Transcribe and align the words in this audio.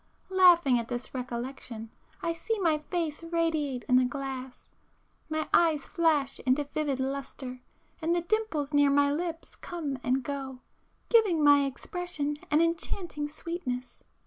Laughing 0.31 0.79
at 0.79 0.87
this 0.87 1.13
recollection, 1.13 1.91
I 2.23 2.33
see 2.33 2.57
my 2.57 2.79
face 2.79 3.21
radiate 3.31 3.83
in 3.83 3.97
the 3.97 4.05
glass,—my 4.05 5.47
eyes 5.53 5.87
flash 5.87 6.39
into 6.39 6.63
vivid 6.63 6.99
lustre, 6.99 7.61
and 8.01 8.15
the 8.15 8.21
dimples 8.21 8.73
near 8.73 8.89
my 8.89 9.11
lips 9.11 9.55
come 9.55 9.99
and 10.03 10.23
go, 10.23 10.57
giving 11.09 11.43
my 11.43 11.67
expression 11.67 12.37
an 12.49 12.61
enchanting 12.61 13.27
sweetness. 13.27 13.99